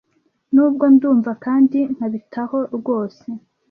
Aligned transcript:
Nubwo, 0.53 0.83
ndumva 0.95 1.31
kandi 1.45 1.79
nkabitaho 1.93 2.57
rwose; 2.77 3.25